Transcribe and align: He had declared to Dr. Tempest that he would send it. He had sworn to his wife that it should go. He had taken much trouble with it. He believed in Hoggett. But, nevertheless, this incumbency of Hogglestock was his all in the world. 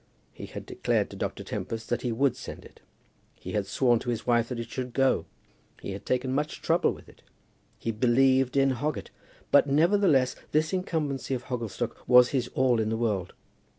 He 0.33 0.47
had 0.47 0.65
declared 0.65 1.11
to 1.11 1.15
Dr. 1.15 1.43
Tempest 1.43 1.89
that 1.89 2.01
he 2.01 2.11
would 2.11 2.35
send 2.35 2.65
it. 2.65 2.79
He 3.35 3.51
had 3.51 3.67
sworn 3.67 3.99
to 3.99 4.09
his 4.09 4.25
wife 4.25 4.49
that 4.49 4.59
it 4.59 4.71
should 4.71 4.93
go. 4.95 5.27
He 5.79 5.91
had 5.91 6.07
taken 6.07 6.33
much 6.33 6.59
trouble 6.63 6.91
with 6.91 7.07
it. 7.07 7.21
He 7.77 7.91
believed 7.91 8.57
in 8.57 8.71
Hoggett. 8.71 9.11
But, 9.51 9.67
nevertheless, 9.67 10.35
this 10.53 10.73
incumbency 10.73 11.35
of 11.35 11.43
Hogglestock 11.43 11.97
was 12.07 12.29
his 12.29 12.47
all 12.55 12.79
in 12.79 12.89
the 12.89 12.97
world. 12.97 13.33